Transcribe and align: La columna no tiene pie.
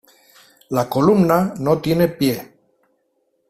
La 0.69 0.87
columna 0.89 1.53
no 1.59 1.79
tiene 1.79 2.07
pie. 2.07 2.55